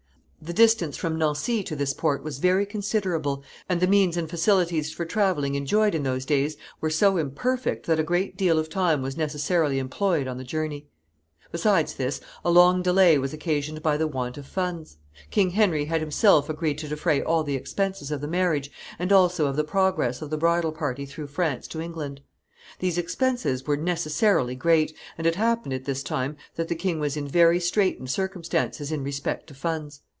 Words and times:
The 0.43 0.53
distance 0.53 0.97
from 0.97 1.19
Nancy 1.19 1.61
to 1.61 1.75
this 1.75 1.93
port 1.93 2.23
was 2.23 2.39
very 2.39 2.65
considerable, 2.65 3.43
and 3.69 3.79
the 3.79 3.85
means 3.85 4.17
and 4.17 4.27
facilities 4.27 4.91
for 4.91 5.05
traveling 5.05 5.53
enjoyed 5.53 5.93
in 5.93 6.01
those 6.01 6.25
days 6.25 6.57
were 6.81 6.89
so 6.89 7.17
imperfect 7.17 7.85
that 7.85 7.99
a 7.99 8.03
great 8.03 8.37
deal 8.37 8.57
of 8.57 8.67
time 8.67 9.03
was 9.03 9.15
necessarily 9.15 9.77
employed 9.77 10.27
on 10.27 10.39
the 10.39 10.43
journey. 10.43 10.87
Besides 11.51 11.93
this, 11.93 12.21
a 12.43 12.49
long 12.49 12.81
delay 12.81 13.19
was 13.19 13.33
occasioned 13.33 13.83
by 13.83 13.97
the 13.97 14.07
want 14.07 14.35
of 14.35 14.47
funds. 14.47 14.97
King 15.29 15.51
Henry 15.51 15.85
had 15.85 16.01
himself 16.01 16.49
agreed 16.49 16.79
to 16.79 16.87
defray 16.87 17.21
all 17.21 17.43
the 17.43 17.55
expenses 17.55 18.09
of 18.09 18.19
the 18.19 18.27
marriage, 18.27 18.71
and 18.97 19.11
also 19.13 19.45
of 19.45 19.55
the 19.55 19.63
progress 19.63 20.23
of 20.23 20.31
the 20.31 20.39
bridal 20.39 20.71
party 20.71 21.05
through 21.05 21.27
France 21.27 21.67
to 21.67 21.79
England. 21.79 22.19
These 22.79 22.97
expenses 22.97 23.67
were 23.67 23.77
necessarily 23.77 24.55
great, 24.55 24.95
and 25.19 25.27
it 25.27 25.35
happened 25.35 25.73
at 25.73 25.85
this 25.85 26.01
time 26.01 26.35
that 26.55 26.67
the 26.67 26.73
king 26.75 26.99
was 26.99 27.15
in 27.15 27.27
very 27.27 27.59
straitened 27.59 28.09
circumstances 28.09 28.91
in 28.91 29.03
respect 29.03 29.45
to 29.45 29.53
funds. 29.53 30.01